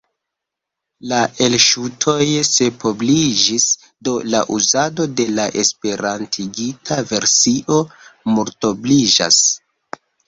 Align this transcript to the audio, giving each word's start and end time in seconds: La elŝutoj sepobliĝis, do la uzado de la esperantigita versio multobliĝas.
La 1.09 1.17
elŝutoj 1.47 2.25
sepobliĝis, 2.47 3.67
do 4.09 4.15
la 4.35 4.41
uzado 4.57 5.07
de 5.21 5.27
la 5.41 5.45
esperantigita 5.65 6.99
versio 7.13 7.81
multobliĝas. 8.35 9.43